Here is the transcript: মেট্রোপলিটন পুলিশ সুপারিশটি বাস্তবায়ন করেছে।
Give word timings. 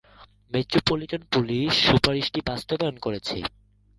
মেট্রোপলিটন 0.53 1.21
পুলিশ 1.33 1.71
সুপারিশটি 1.87 2.39
বাস্তবায়ন 2.47 2.97
করেছে। 2.97 3.37